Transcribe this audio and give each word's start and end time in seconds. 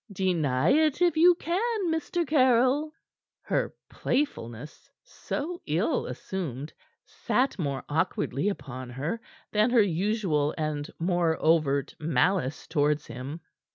Deny 0.11 0.71
it 0.71 0.99
if 0.99 1.15
you 1.15 1.35
can, 1.35 1.91
Mr. 1.91 2.25
Caryll." 2.27 2.91
Her 3.43 3.75
playfulness, 3.87 4.89
so 5.03 5.61
ill 5.67 6.07
assumed, 6.07 6.73
sat 7.05 7.59
more 7.59 7.83
awkwardly 7.87 8.49
upon 8.49 8.89
her 8.89 9.21
than 9.51 9.69
her 9.69 9.83
usual 9.83 10.55
and 10.57 10.89
more 10.97 11.37
overt 11.39 11.93
malice 11.99 12.65
towards 12.65 13.05
him. 13.05 13.41